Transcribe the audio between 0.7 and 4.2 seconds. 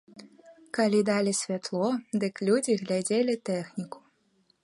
Калі далі святло, дык людзі глядзелі тэхніку.